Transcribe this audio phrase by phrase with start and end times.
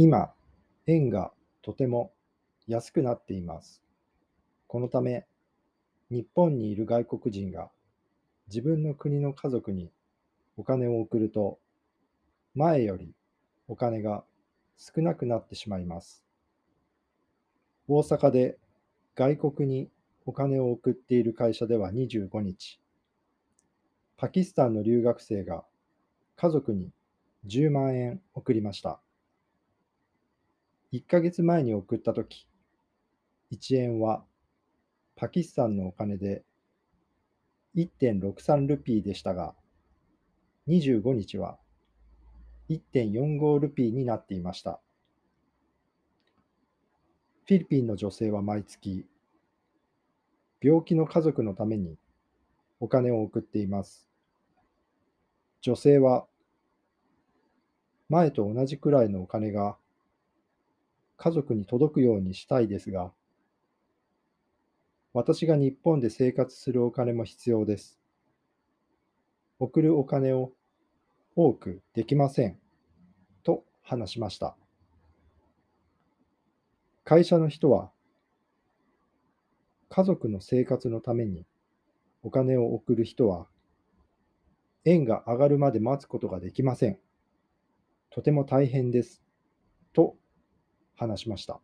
[0.00, 0.32] 今、
[0.86, 2.12] 円がとても
[2.68, 3.82] 安くなっています。
[4.68, 5.26] このため、
[6.08, 7.68] 日本にいる外国人が
[8.46, 9.90] 自分の国の家族に
[10.56, 11.58] お金を送ると、
[12.54, 13.12] 前より
[13.66, 14.22] お金が
[14.76, 16.24] 少なくなってしまいます。
[17.88, 18.56] 大阪で
[19.16, 19.90] 外国に
[20.26, 22.78] お金を送っている会社では25日、
[24.16, 25.64] パキスタンの留学生が
[26.36, 26.92] 家族に
[27.48, 29.00] 10万円送りました。
[30.92, 32.48] 1ヶ月前に送ったとき、
[33.52, 34.24] 1円は
[35.16, 36.44] パキスタンのお金で
[37.76, 39.54] 1.63ルピーでしたが、
[40.66, 41.58] 25日は
[42.70, 44.80] 1.45ルピーになっていました。
[47.46, 49.06] フィリピンの女性は毎月、
[50.62, 51.96] 病気の家族のために
[52.80, 54.08] お金を送っています。
[55.60, 56.26] 女性は
[58.08, 59.76] 前と同じくらいのお金が
[61.18, 63.12] 家族に届くようにしたいですが、
[65.12, 67.98] 私が日本で生活するお金も必要です。
[69.58, 70.52] 送るお金を
[71.34, 72.56] 多くできません。
[73.42, 74.56] と話しました。
[77.02, 77.90] 会社の人は、
[79.88, 81.46] 家族の生活のために
[82.22, 83.48] お金を送る人は、
[84.84, 86.98] 円が上がるまで待つことができません。
[88.10, 89.20] とても大変です。
[89.92, 90.16] と
[90.98, 91.60] 話しました。